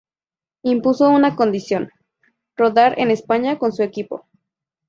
Impuso 0.63 1.11
una 1.11 1.35
condición: 1.35 1.91
rodar 2.57 2.95
en 2.97 3.11
España 3.11 3.59
con 3.59 3.71
su 3.71 3.83
equipo. 3.83 4.25